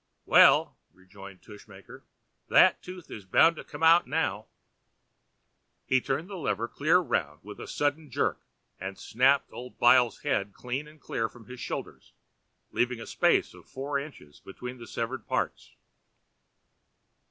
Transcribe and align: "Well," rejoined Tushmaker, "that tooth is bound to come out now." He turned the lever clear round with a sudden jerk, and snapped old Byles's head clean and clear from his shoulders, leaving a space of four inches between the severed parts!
"Well," 0.25 0.79
rejoined 0.91 1.43
Tushmaker, 1.43 2.01
"that 2.47 2.81
tooth 2.81 3.11
is 3.11 3.23
bound 3.23 3.55
to 3.57 3.63
come 3.63 3.83
out 3.83 4.07
now." 4.07 4.47
He 5.85 6.01
turned 6.01 6.27
the 6.27 6.37
lever 6.39 6.67
clear 6.67 6.97
round 6.97 7.41
with 7.43 7.59
a 7.59 7.67
sudden 7.67 8.09
jerk, 8.09 8.41
and 8.79 8.97
snapped 8.97 9.51
old 9.53 9.77
Byles's 9.77 10.23
head 10.23 10.53
clean 10.53 10.87
and 10.87 10.99
clear 10.99 11.29
from 11.29 11.45
his 11.45 11.59
shoulders, 11.59 12.13
leaving 12.71 12.99
a 12.99 13.05
space 13.05 13.53
of 13.53 13.69
four 13.69 13.99
inches 13.99 14.39
between 14.39 14.79
the 14.79 14.87
severed 14.87 15.27
parts! 15.27 15.75